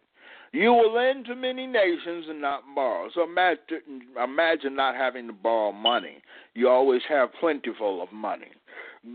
You 0.54 0.72
will 0.72 0.94
lend 0.94 1.26
to 1.26 1.36
many 1.36 1.68
nations 1.68 2.26
and 2.30 2.42
not 2.42 2.64
borrow. 2.74 3.10
So 3.14 3.24
imagine, 3.24 4.02
imagine 4.24 4.76
not 4.76 4.96
having 4.96 5.28
to 5.28 5.34
borrow 5.34 5.72
money. 5.72 6.22
You 6.54 6.70
always 6.70 7.02
have 7.10 7.30
plentiful 7.40 8.02
of 8.02 8.12
money. 8.12 8.48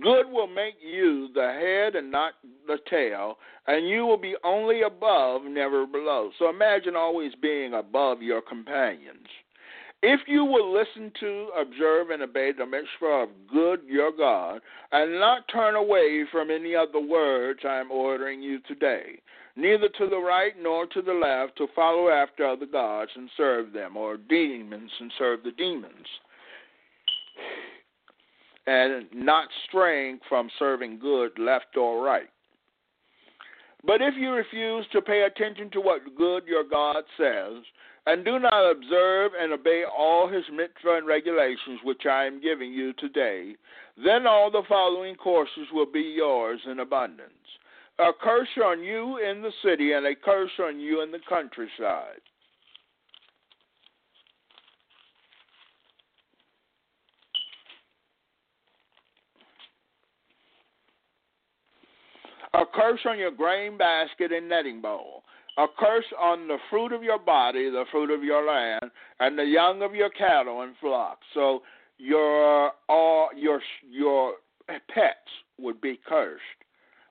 Good 0.02 0.30
will 0.30 0.46
make 0.46 0.74
you 0.80 1.28
the 1.34 1.52
head 1.58 1.96
and 1.96 2.10
not 2.10 2.34
the 2.66 2.78
tail, 2.88 3.38
and 3.66 3.88
you 3.88 4.06
will 4.06 4.18
be 4.18 4.36
only 4.44 4.82
above, 4.82 5.42
never 5.44 5.86
below. 5.86 6.30
So 6.38 6.48
imagine 6.48 6.96
always 6.96 7.32
being 7.40 7.74
above 7.74 8.22
your 8.22 8.40
companions. 8.40 9.26
If 10.04 10.20
you 10.26 10.44
will 10.44 10.72
listen 10.72 11.12
to, 11.20 11.48
observe, 11.56 12.10
and 12.10 12.22
obey 12.22 12.50
the 12.50 12.66
mitzvah 12.66 13.06
of 13.06 13.28
good 13.52 13.82
your 13.86 14.10
God, 14.10 14.60
and 14.90 15.20
not 15.20 15.46
turn 15.46 15.76
away 15.76 16.24
from 16.32 16.50
any 16.50 16.74
of 16.74 16.90
the 16.90 17.00
words 17.00 17.60
I 17.64 17.78
am 17.78 17.92
ordering 17.92 18.42
you 18.42 18.58
today, 18.66 19.20
neither 19.54 19.88
to 19.88 20.08
the 20.08 20.18
right 20.18 20.54
nor 20.60 20.86
to 20.86 21.02
the 21.02 21.12
left, 21.12 21.56
to 21.58 21.68
follow 21.76 22.08
after 22.08 22.44
other 22.44 22.66
gods 22.66 23.12
and 23.14 23.30
serve 23.36 23.72
them, 23.72 23.96
or 23.96 24.16
demons 24.16 24.90
and 24.98 25.12
serve 25.18 25.44
the 25.44 25.52
demons, 25.52 26.06
and 28.66 29.06
not 29.14 29.46
straying 29.68 30.18
from 30.28 30.50
serving 30.58 30.98
good 30.98 31.38
left 31.38 31.76
or 31.76 32.02
right. 32.04 32.28
But 33.84 34.00
if 34.00 34.14
you 34.16 34.30
refuse 34.30 34.86
to 34.92 35.02
pay 35.02 35.22
attention 35.22 35.70
to 35.70 35.80
what 35.80 36.16
good 36.16 36.46
your 36.46 36.64
God 36.64 37.04
says, 37.16 37.64
and 38.06 38.24
do 38.24 38.38
not 38.38 38.70
observe 38.70 39.32
and 39.38 39.52
obey 39.52 39.84
all 39.84 40.28
his 40.28 40.44
mitzvah 40.52 40.96
and 40.96 41.06
regulations 41.06 41.80
which 41.84 42.06
I 42.06 42.24
am 42.24 42.40
giving 42.40 42.72
you 42.72 42.92
today, 42.94 43.56
then 44.02 44.26
all 44.26 44.50
the 44.50 44.62
following 44.68 45.14
courses 45.14 45.68
will 45.72 45.90
be 45.90 46.14
yours 46.16 46.60
in 46.70 46.80
abundance. 46.80 47.30
A 47.98 48.10
curse 48.20 48.48
on 48.64 48.82
you 48.82 49.18
in 49.18 49.42
the 49.42 49.52
city 49.62 49.92
and 49.92 50.06
a 50.06 50.14
curse 50.14 50.50
on 50.58 50.80
you 50.80 51.02
in 51.02 51.12
the 51.12 51.20
countryside. 51.28 52.22
A 62.54 62.64
curse 62.66 63.00
on 63.06 63.18
your 63.18 63.30
grain 63.30 63.78
basket 63.78 64.32
and 64.32 64.48
netting 64.48 64.80
bowl 64.80 65.22
a 65.58 65.66
curse 65.78 66.04
on 66.18 66.48
the 66.48 66.56
fruit 66.70 66.92
of 66.92 67.02
your 67.02 67.18
body, 67.18 67.68
the 67.70 67.84
fruit 67.90 68.10
of 68.10 68.24
your 68.24 68.46
land, 68.46 68.90
and 69.20 69.38
the 69.38 69.44
young 69.44 69.82
of 69.82 69.94
your 69.94 70.10
cattle 70.10 70.62
and 70.62 70.74
flocks. 70.80 71.26
So 71.34 71.62
your 71.98 72.72
all 72.88 73.28
your 73.36 73.60
your 73.90 74.34
pets 74.68 75.18
would 75.58 75.80
be 75.80 76.00
cursed, 76.06 76.42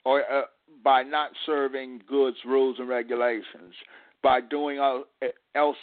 or 0.06 0.22
uh, 0.22 0.44
by 0.84 1.04
not 1.04 1.32
serving 1.46 2.02
goods, 2.08 2.38
rules, 2.46 2.78
and 2.80 2.90
regulations, 2.90 3.74
by 4.24 4.42
doing 4.42 4.80
else 5.56 5.78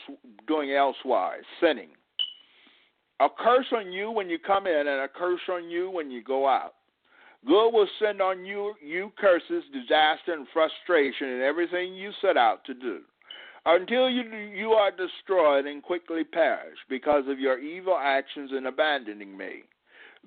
doing 0.47 0.73
elsewise, 0.73 1.45
sinning. 1.61 1.91
A 3.21 3.29
curse 3.29 3.67
on 3.73 3.93
you 3.93 4.11
when 4.11 4.29
you 4.29 4.39
come 4.39 4.67
in, 4.67 4.77
and 4.77 4.89
a 4.89 5.09
curse 5.09 5.41
on 5.49 5.71
you 5.71 5.91
when 5.91 6.11
you 6.11 6.23
go 6.23 6.49
out. 6.49 6.75
Good 7.47 7.71
will 7.71 7.89
send 7.99 8.21
on 8.21 8.45
you 8.45 8.75
you 8.85 9.13
curses, 9.19 9.65
disaster, 9.73 10.33
and 10.33 10.47
frustration 10.53 11.29
in 11.29 11.41
everything 11.41 11.95
you 11.95 12.11
set 12.21 12.37
out 12.37 12.65
to 12.65 12.75
do, 12.75 13.01
until 13.65 14.11
you 14.11 14.23
you 14.55 14.73
are 14.73 14.91
destroyed 14.91 15.67
and 15.67 15.83
quickly 15.83 16.25
perish 16.25 16.79
because 16.89 17.25
of 17.29 17.39
your 17.39 17.59
evil 17.59 17.99
actions 18.01 18.51
in 18.57 18.67
abandoning 18.67 19.37
me. 19.37 19.63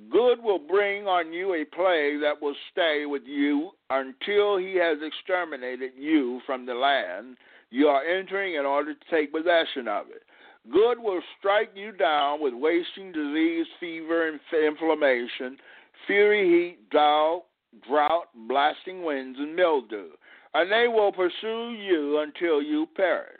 Good 0.09 0.41
will 0.41 0.59
bring 0.59 1.05
on 1.05 1.33
you 1.33 1.53
a 1.53 1.65
plague 1.65 2.21
that 2.21 2.41
will 2.41 2.55
stay 2.71 3.03
with 3.05 3.23
you 3.25 3.71
until 3.89 4.57
he 4.57 4.75
has 4.75 4.97
exterminated 5.01 5.91
you 5.97 6.39
from 6.45 6.65
the 6.65 6.73
land 6.73 7.35
you 7.71 7.87
are 7.87 8.03
entering 8.03 8.55
in 8.55 8.65
order 8.65 8.93
to 8.93 8.99
take 9.09 9.33
possession 9.33 9.87
of 9.87 10.07
it. 10.09 10.23
Good 10.71 10.99
will 10.99 11.21
strike 11.37 11.71
you 11.75 11.91
down 11.91 12.41
with 12.41 12.53
wasting 12.53 13.11
disease, 13.11 13.65
fever, 13.79 14.29
and 14.29 14.39
inflammation, 14.53 15.57
fury, 16.07 16.47
heat, 16.47 16.89
drought, 16.89 17.43
drought, 17.87 18.27
blasting 18.47 19.03
winds, 19.03 19.39
and 19.39 19.55
mildew, 19.55 20.09
and 20.53 20.71
they 20.71 20.87
will 20.87 21.11
pursue 21.11 21.71
you 21.71 22.19
until 22.19 22.61
you 22.61 22.87
perish. 22.95 23.37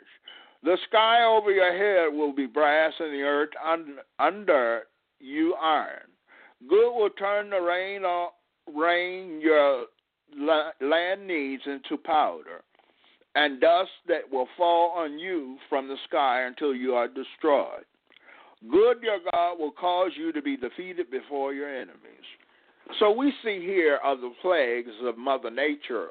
The 0.62 0.78
sky 0.88 1.24
over 1.24 1.50
your 1.50 1.72
head 1.72 2.16
will 2.16 2.32
be 2.32 2.46
brass, 2.46 2.92
and 2.98 3.12
the 3.12 3.22
earth 3.22 3.50
under 4.18 4.82
you 5.20 5.54
iron. 5.54 6.08
Good 6.68 6.94
will 6.94 7.10
turn 7.10 7.50
the 7.50 7.60
rain, 7.60 8.02
rain 8.72 9.40
your 9.40 9.86
land 10.80 11.26
needs 11.26 11.62
into 11.66 11.96
powder, 11.96 12.62
and 13.34 13.60
dust 13.60 13.90
that 14.06 14.30
will 14.30 14.48
fall 14.56 14.90
on 14.90 15.18
you 15.18 15.58
from 15.68 15.88
the 15.88 15.96
sky 16.08 16.42
until 16.42 16.74
you 16.74 16.94
are 16.94 17.08
destroyed. 17.08 17.84
Good, 18.70 19.02
your 19.02 19.18
God, 19.32 19.58
will 19.58 19.72
cause 19.72 20.12
you 20.16 20.30
to 20.32 20.40
be 20.40 20.56
defeated 20.56 21.10
before 21.10 21.52
your 21.52 21.68
enemies. 21.68 21.98
So 22.98 23.10
we 23.10 23.32
see 23.44 23.60
here 23.60 23.98
of 24.04 24.20
the 24.20 24.32
plagues 24.40 24.92
of 25.02 25.18
Mother 25.18 25.50
Nature 25.50 26.08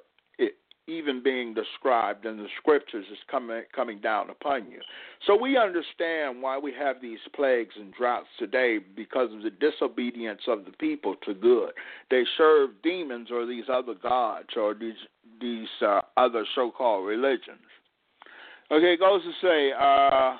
even 0.87 1.21
being 1.23 1.53
described 1.53 2.25
in 2.25 2.37
the 2.37 2.47
scriptures 2.57 3.05
is 3.11 3.17
coming 3.29 3.63
coming 3.73 3.99
down 3.99 4.29
upon 4.29 4.69
you. 4.69 4.79
So 5.25 5.39
we 5.39 5.57
understand 5.57 6.41
why 6.41 6.57
we 6.57 6.73
have 6.73 7.01
these 7.01 7.19
plagues 7.35 7.75
and 7.77 7.93
droughts 7.93 8.27
today 8.39 8.79
because 8.95 9.31
of 9.33 9.43
the 9.43 9.51
disobedience 9.51 10.41
of 10.47 10.65
the 10.65 10.71
people 10.71 11.15
to 11.25 11.33
good. 11.33 11.71
They 12.09 12.23
serve 12.37 12.71
demons 12.83 13.29
or 13.31 13.45
these 13.45 13.65
other 13.71 13.93
gods 13.93 14.49
or 14.55 14.73
these 14.73 14.95
these 15.39 15.67
uh, 15.81 16.01
other 16.17 16.45
so-called 16.55 17.07
religions. 17.07 17.59
Okay, 18.71 18.93
it 18.93 18.99
goes 18.99 19.21
to 19.23 19.31
say, 19.41 19.71
uh, 19.77 20.37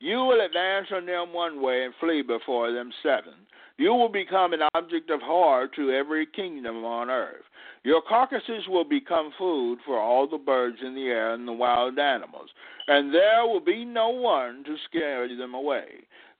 you 0.00 0.16
will 0.16 0.44
advance 0.44 0.88
on 0.92 1.06
them 1.06 1.32
one 1.32 1.62
way 1.62 1.84
and 1.84 1.94
flee 2.00 2.22
before 2.22 2.72
them 2.72 2.90
seven. 3.02 3.34
You 3.78 3.94
will 3.94 4.08
become 4.08 4.52
an 4.52 4.62
object 4.74 5.10
of 5.10 5.20
horror 5.20 5.68
to 5.76 5.90
every 5.90 6.26
kingdom 6.26 6.84
on 6.84 7.10
earth. 7.10 7.44
Your 7.84 8.02
carcasses 8.02 8.68
will 8.68 8.84
become 8.84 9.32
food 9.36 9.78
for 9.84 9.98
all 9.98 10.28
the 10.28 10.38
birds 10.38 10.78
in 10.84 10.94
the 10.94 11.06
air 11.06 11.34
and 11.34 11.48
the 11.48 11.52
wild 11.52 11.98
animals, 11.98 12.50
and 12.86 13.12
there 13.12 13.44
will 13.46 13.60
be 13.60 13.84
no 13.84 14.08
one 14.10 14.62
to 14.64 14.76
scare 14.88 15.26
them 15.28 15.54
away. 15.54 15.86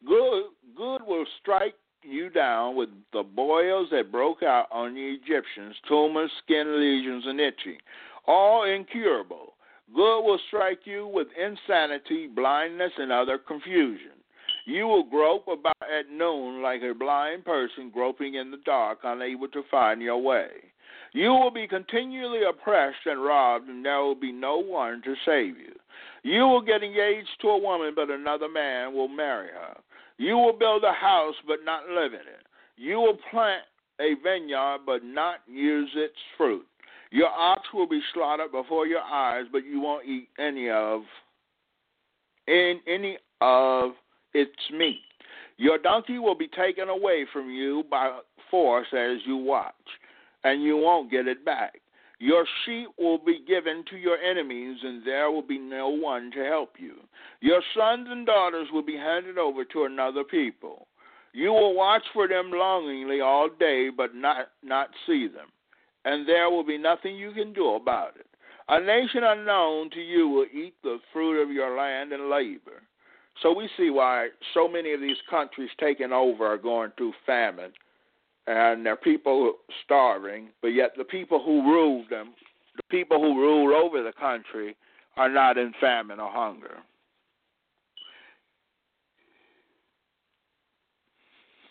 Good, 0.06 0.44
good 0.76 1.02
will 1.06 1.26
strike 1.40 1.74
you 2.02 2.30
down 2.30 2.76
with 2.76 2.90
the 3.12 3.22
boils 3.22 3.88
that 3.90 4.12
broke 4.12 4.42
out 4.42 4.66
on 4.70 4.94
the 4.94 5.00
Egyptians, 5.00 5.76
tumors, 5.88 6.30
skin 6.44 6.80
lesions, 6.80 7.24
and 7.26 7.40
itching, 7.40 7.78
all 8.26 8.64
incurable. 8.64 9.54
Good 9.94 10.22
will 10.22 10.40
strike 10.48 10.80
you 10.84 11.06
with 11.06 11.28
insanity, 11.36 12.26
blindness, 12.26 12.92
and 12.98 13.12
other 13.12 13.38
confusion. 13.38 14.12
You 14.64 14.86
will 14.86 15.04
grope 15.04 15.48
about 15.48 15.76
at 15.80 16.10
noon 16.10 16.62
like 16.62 16.82
a 16.82 16.94
blind 16.94 17.44
person 17.44 17.90
groping 17.92 18.34
in 18.34 18.50
the 18.50 18.58
dark, 18.64 19.00
unable 19.02 19.48
to 19.48 19.62
find 19.70 20.00
your 20.00 20.22
way. 20.22 20.48
You 21.12 21.30
will 21.30 21.50
be 21.50 21.66
continually 21.66 22.40
oppressed 22.48 23.04
and 23.06 23.22
robbed, 23.22 23.68
and 23.68 23.84
there 23.84 24.00
will 24.00 24.14
be 24.14 24.32
no 24.32 24.58
one 24.58 25.02
to 25.02 25.14
save 25.26 25.58
you. 25.58 25.74
You 26.22 26.46
will 26.46 26.62
get 26.62 26.82
engaged 26.82 27.28
to 27.40 27.48
a 27.48 27.58
woman, 27.58 27.92
but 27.94 28.08
another 28.08 28.48
man 28.48 28.94
will 28.94 29.08
marry 29.08 29.48
her. 29.48 29.76
You 30.16 30.36
will 30.38 30.56
build 30.56 30.84
a 30.84 30.92
house, 30.92 31.34
but 31.46 31.58
not 31.64 31.88
live 31.88 32.14
in 32.14 32.20
it. 32.20 32.46
You 32.76 32.96
will 32.96 33.18
plant 33.30 33.64
a 34.00 34.14
vineyard, 34.22 34.80
but 34.86 35.04
not 35.04 35.40
use 35.46 35.90
its 35.94 36.16
fruit. 36.36 36.66
Your 37.10 37.28
ox 37.28 37.62
will 37.74 37.88
be 37.88 38.00
slaughtered 38.14 38.52
before 38.52 38.86
your 38.86 39.02
eyes, 39.02 39.44
but 39.52 39.64
you 39.66 39.80
won't 39.80 40.06
eat 40.06 40.28
any 40.38 40.70
of 40.70 41.02
in 42.46 42.80
any 42.86 43.18
of 43.40 43.92
its 44.34 44.52
me. 44.72 45.00
Your 45.56 45.78
donkey 45.78 46.18
will 46.18 46.34
be 46.34 46.48
taken 46.48 46.88
away 46.88 47.26
from 47.32 47.50
you 47.50 47.84
by 47.90 48.18
force 48.50 48.88
as 48.92 49.18
you 49.26 49.36
watch 49.36 49.74
and 50.44 50.62
you 50.62 50.76
won't 50.76 51.10
get 51.10 51.26
it 51.26 51.44
back. 51.44 51.74
Your 52.18 52.46
sheep 52.64 52.88
will 52.98 53.18
be 53.18 53.40
given 53.46 53.84
to 53.90 53.96
your 53.96 54.16
enemies, 54.16 54.78
and 54.84 55.04
there 55.04 55.30
will 55.30 55.42
be 55.42 55.58
no 55.58 55.88
one 55.88 56.30
to 56.32 56.44
help 56.44 56.74
you. 56.78 56.94
Your 57.40 57.60
sons 57.76 58.06
and 58.08 58.24
daughters 58.24 58.68
will 58.72 58.84
be 58.84 58.96
handed 58.96 59.38
over 59.38 59.64
to 59.64 59.84
another 59.84 60.22
people. 60.22 60.86
You 61.32 61.50
will 61.50 61.74
watch 61.74 62.04
for 62.12 62.28
them 62.28 62.52
longingly 62.52 63.20
all 63.20 63.48
day, 63.48 63.88
but 63.94 64.14
not, 64.14 64.50
not 64.62 64.90
see 65.04 65.26
them, 65.26 65.48
and 66.04 66.28
there 66.28 66.48
will 66.48 66.64
be 66.64 66.78
nothing 66.78 67.16
you 67.16 67.32
can 67.32 67.52
do 67.52 67.74
about 67.74 68.14
it. 68.16 68.26
A 68.68 68.80
nation 68.80 69.24
unknown 69.24 69.90
to 69.90 70.00
you 70.00 70.28
will 70.28 70.46
eat 70.52 70.74
the 70.84 70.98
fruit 71.12 71.42
of 71.42 71.50
your 71.50 71.76
land 71.76 72.12
and 72.12 72.30
labor. 72.30 72.82
So 73.42 73.52
we 73.52 73.68
see 73.76 73.90
why 73.90 74.28
so 74.54 74.68
many 74.68 74.92
of 74.92 75.00
these 75.00 75.16
countries 75.28 75.70
taken 75.80 76.12
over 76.12 76.46
are 76.46 76.58
going 76.58 76.92
through 76.96 77.12
famine 77.26 77.72
and 78.46 78.86
their 78.86 78.96
people 78.96 79.54
starving, 79.84 80.48
but 80.62 80.68
yet 80.68 80.92
the 80.96 81.04
people 81.04 81.42
who 81.44 81.62
rule 81.62 82.04
them, 82.08 82.34
the 82.76 82.82
people 82.88 83.20
who 83.20 83.40
rule 83.40 83.74
over 83.74 84.02
the 84.02 84.12
country, 84.12 84.76
are 85.16 85.28
not 85.28 85.58
in 85.58 85.72
famine 85.80 86.20
or 86.20 86.30
hunger. 86.30 86.78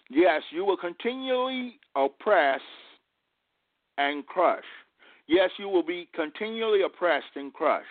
Yes, 0.09 0.41
you 0.51 0.65
will 0.65 0.77
continually 0.77 1.79
oppress 1.95 2.59
and 3.97 4.25
crush. 4.27 4.63
Yes, 5.27 5.49
you 5.57 5.69
will 5.69 5.85
be 5.85 6.09
continually 6.13 6.81
oppressed 6.83 7.35
and 7.35 7.53
crushed 7.53 7.87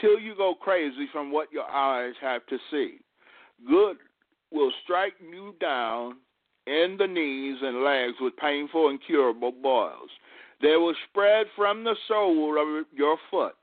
till 0.00 0.18
you 0.18 0.34
go 0.36 0.54
crazy 0.54 1.08
from 1.12 1.30
what 1.30 1.52
your 1.52 1.70
eyes 1.70 2.14
have 2.20 2.44
to 2.46 2.58
see. 2.70 2.98
Good 3.66 3.96
will 4.50 4.72
strike 4.82 5.14
you 5.20 5.54
down 5.60 6.16
in 6.66 6.96
the 6.98 7.06
knees 7.06 7.58
and 7.62 7.84
legs 7.84 8.14
with 8.20 8.36
painful 8.36 8.88
and 8.88 8.98
curable 9.06 9.52
boils. 9.52 10.10
They 10.62 10.76
will 10.76 10.94
spread 11.10 11.46
from 11.56 11.84
the 11.84 11.96
sole 12.08 12.56
of 12.60 12.86
your 12.92 13.18
foot 13.30 13.54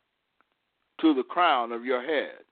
to 1.02 1.14
the 1.14 1.24
crown 1.24 1.72
of 1.72 1.86
your 1.86 2.02
head. 2.02 2.44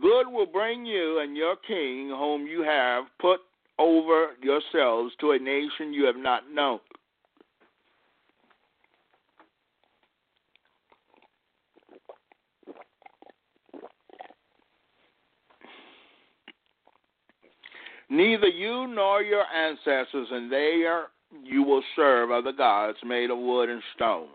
Good 0.00 0.28
will 0.28 0.46
bring 0.46 0.86
you 0.86 1.20
and 1.20 1.36
your 1.36 1.56
king, 1.56 2.08
whom 2.08 2.46
you 2.46 2.62
have 2.62 3.04
put 3.20 3.40
over 3.78 4.30
yourselves, 4.42 5.12
to 5.20 5.32
a 5.32 5.38
nation 5.38 5.92
you 5.92 6.04
have 6.06 6.16
not 6.16 6.50
known. 6.52 6.80
Neither 18.14 18.46
you 18.46 18.86
nor 18.86 19.22
your 19.22 19.42
ancestors 19.52 20.28
and 20.30 20.50
they 20.50 20.84
are 20.86 21.08
you 21.42 21.64
will 21.64 21.82
serve 21.96 22.30
other 22.30 22.52
gods 22.52 22.98
made 23.04 23.28
of 23.28 23.38
wood 23.38 23.68
and 23.68 23.82
stone. 23.96 24.28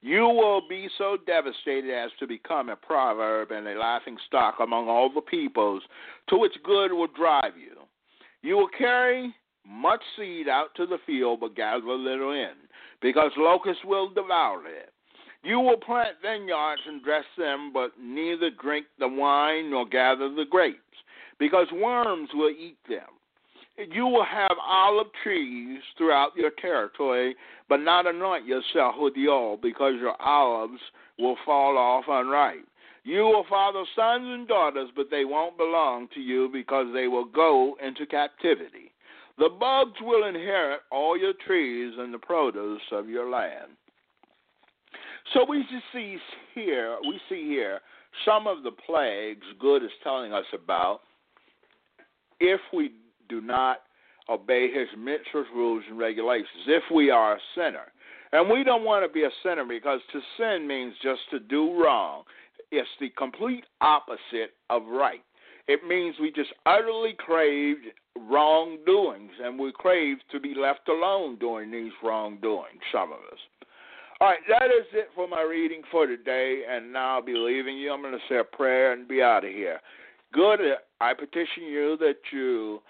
You 0.00 0.22
will 0.22 0.62
be 0.68 0.88
so 0.96 1.16
devastated 1.26 1.92
as 1.92 2.12
to 2.20 2.28
become 2.28 2.68
a 2.68 2.76
proverb 2.76 3.50
and 3.50 3.66
a 3.66 3.76
laughing 3.76 4.16
stock 4.28 4.60
among 4.60 4.88
all 4.88 5.12
the 5.12 5.20
peoples 5.20 5.82
to 6.28 6.38
which 6.38 6.54
good 6.62 6.92
will 6.92 7.08
drive 7.08 7.56
you. 7.56 7.74
You 8.42 8.56
will 8.56 8.70
carry 8.78 9.34
much 9.66 10.02
seed 10.16 10.46
out 10.48 10.68
to 10.76 10.86
the 10.86 10.98
field, 11.04 11.40
but 11.40 11.56
gather 11.56 11.86
little 11.86 12.30
in, 12.30 12.54
because 13.02 13.32
locusts 13.36 13.84
will 13.84 14.10
devour 14.10 14.64
it. 14.68 14.92
You 15.48 15.60
will 15.60 15.78
plant 15.78 16.16
vineyards 16.20 16.82
and 16.86 17.02
dress 17.02 17.24
them, 17.38 17.70
but 17.72 17.92
neither 17.98 18.50
drink 18.50 18.84
the 18.98 19.08
wine 19.08 19.70
nor 19.70 19.88
gather 19.88 20.28
the 20.28 20.44
grapes, 20.44 20.76
because 21.38 21.66
worms 21.72 22.28
will 22.34 22.50
eat 22.50 22.76
them. 22.86 23.08
You 23.90 24.04
will 24.08 24.26
have 24.26 24.58
olive 24.62 25.06
trees 25.22 25.80
throughout 25.96 26.36
your 26.36 26.50
territory, 26.60 27.34
but 27.66 27.78
not 27.78 28.06
anoint 28.06 28.44
yourself 28.44 28.96
with 28.98 29.14
the 29.14 29.28
oil, 29.28 29.56
because 29.56 29.94
your 29.98 30.20
olives 30.20 30.82
will 31.18 31.38
fall 31.46 31.78
off 31.78 32.04
unripe. 32.08 32.68
You 33.04 33.22
will 33.22 33.46
father 33.48 33.84
sons 33.96 34.26
and 34.26 34.46
daughters, 34.46 34.90
but 34.94 35.06
they 35.10 35.24
won't 35.24 35.56
belong 35.56 36.08
to 36.12 36.20
you 36.20 36.50
because 36.52 36.88
they 36.92 37.08
will 37.08 37.24
go 37.24 37.74
into 37.82 38.04
captivity. 38.04 38.92
The 39.38 39.48
bugs 39.48 39.98
will 40.02 40.28
inherit 40.28 40.80
all 40.92 41.16
your 41.16 41.32
trees 41.46 41.94
and 41.96 42.12
the 42.12 42.18
produce 42.18 42.82
of 42.92 43.08
your 43.08 43.30
land. 43.30 43.78
So 45.34 45.44
we 45.48 45.62
just 45.62 45.84
see 45.92 46.16
here, 46.54 46.96
we 47.02 47.20
see 47.28 47.44
here 47.46 47.80
some 48.24 48.46
of 48.46 48.62
the 48.62 48.70
plagues 48.70 49.46
good 49.60 49.82
is 49.82 49.90
telling 50.02 50.32
us 50.32 50.46
about 50.54 51.00
if 52.40 52.60
we 52.72 52.92
do 53.28 53.40
not 53.40 53.78
obey 54.30 54.68
his 54.72 54.88
mitzvahs, 54.98 55.44
rules, 55.54 55.84
and 55.88 55.98
regulations, 55.98 56.48
if 56.66 56.82
we 56.94 57.10
are 57.10 57.34
a 57.34 57.40
sinner. 57.54 57.92
And 58.32 58.50
we 58.50 58.62
don't 58.62 58.84
want 58.84 59.04
to 59.04 59.12
be 59.12 59.24
a 59.24 59.30
sinner 59.42 59.64
because 59.64 60.00
to 60.12 60.20
sin 60.36 60.66
means 60.66 60.94
just 61.02 61.20
to 61.30 61.40
do 61.40 61.82
wrong. 61.82 62.24
It's 62.70 62.88
the 63.00 63.10
complete 63.16 63.64
opposite 63.80 64.52
of 64.68 64.82
right. 64.86 65.22
It 65.66 65.86
means 65.86 66.16
we 66.20 66.30
just 66.30 66.52
utterly 66.66 67.14
craved 67.18 67.86
wrongdoings, 68.16 69.32
and 69.42 69.58
we 69.58 69.72
crave 69.72 70.16
to 70.32 70.40
be 70.40 70.54
left 70.54 70.88
alone 70.88 71.38
doing 71.38 71.70
these 71.70 71.92
wrongdoings, 72.02 72.80
some 72.92 73.12
of 73.12 73.18
us. 73.32 73.38
All 74.20 74.26
right, 74.28 74.38
that 74.48 74.66
is 74.66 74.86
it 74.94 75.10
for 75.14 75.28
my 75.28 75.42
reading 75.42 75.82
for 75.92 76.04
today, 76.04 76.62
and 76.68 76.92
now 76.92 77.16
I'll 77.16 77.22
be 77.22 77.34
leaving 77.34 77.76
you. 77.76 77.92
I'm 77.92 78.02
going 78.02 78.14
to 78.14 78.18
say 78.28 78.38
a 78.38 78.44
prayer 78.44 78.92
and 78.92 79.06
be 79.06 79.22
out 79.22 79.44
of 79.44 79.52
here. 79.52 79.78
Good, 80.32 80.58
I 81.00 81.14
petition 81.14 81.62
you 81.70 81.96
that 81.98 82.16
you 82.32 82.80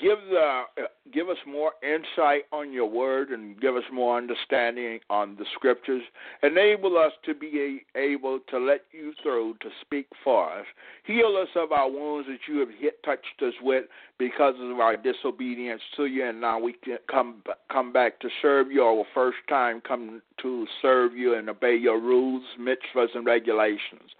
give 0.00 0.18
the 0.30 0.62
uh, 0.78 0.82
give 1.12 1.28
us 1.28 1.36
more 1.46 1.72
insight 1.82 2.42
on 2.52 2.72
your 2.72 2.88
word 2.88 3.30
and 3.30 3.60
give 3.60 3.76
us 3.76 3.84
more 3.92 4.16
understanding 4.16 5.00
on 5.10 5.36
the 5.36 5.44
scriptures. 5.54 6.02
Enable 6.42 6.96
us 6.96 7.12
to 7.24 7.34
be 7.34 7.84
able 7.94 8.40
to 8.50 8.58
let 8.58 8.82
you 8.92 9.12
through 9.22 9.54
to 9.60 9.68
speak 9.80 10.06
for 10.24 10.50
us. 10.50 10.66
Heal 11.04 11.36
us 11.40 11.48
of 11.56 11.72
our 11.72 11.90
wounds 11.90 12.28
that 12.28 12.38
you 12.52 12.60
have 12.60 12.70
hit 12.78 13.02
touched 13.02 13.42
us 13.42 13.54
with 13.62 13.84
because 14.18 14.54
of 14.58 14.80
our 14.80 14.96
disobedience 14.96 15.82
to 15.96 16.06
you. 16.06 16.28
And 16.28 16.40
now 16.40 16.58
we 16.58 16.74
can 16.74 16.98
come 17.10 17.42
come 17.70 17.92
back 17.92 18.20
to 18.20 18.28
serve 18.40 18.70
you. 18.70 18.82
Our 18.82 19.04
first 19.14 19.38
time 19.48 19.80
come 19.86 20.22
to 20.40 20.66
serve 20.80 21.14
you 21.14 21.34
and 21.34 21.48
obey 21.48 21.76
your 21.76 22.00
rules 22.00 22.44
mitzvahs 22.58 23.14
and 23.14 23.26
regulations 23.26 24.10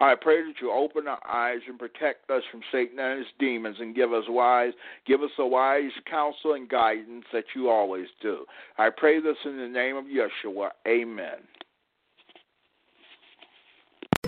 I 0.00 0.14
pray 0.14 0.42
that 0.42 0.60
you 0.60 0.70
open 0.70 1.08
our 1.08 1.20
eyes 1.28 1.60
and 1.68 1.78
protect 1.78 2.30
us 2.30 2.42
from 2.50 2.60
Satan 2.70 2.98
and 3.00 3.18
his 3.18 3.28
demons 3.38 3.76
and 3.80 3.94
give 3.94 4.12
us 4.12 4.24
wise, 4.28 4.72
give 5.06 5.22
us 5.22 5.30
a 5.38 5.46
wise 5.46 5.90
counsel 6.08 6.54
and 6.54 6.68
guidance 6.68 7.24
that 7.32 7.44
you 7.56 7.68
always 7.68 8.06
do. 8.22 8.44
I 8.78 8.90
pray 8.90 9.20
this 9.20 9.36
in 9.44 9.56
the 9.56 9.68
name 9.68 9.96
of 9.96 10.04
Yeshua. 10.04 10.70
Amen. 10.86 11.38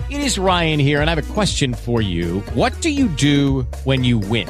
It 0.09 0.19
is 0.19 0.37
Ryan 0.37 0.79
here, 0.79 0.99
and 0.99 1.09
I 1.09 1.15
have 1.15 1.29
a 1.29 1.33
question 1.33 1.73
for 1.73 2.01
you. 2.01 2.41
What 2.53 2.81
do 2.81 2.89
you 2.89 3.07
do 3.07 3.61
when 3.85 4.03
you 4.03 4.19
win? 4.19 4.49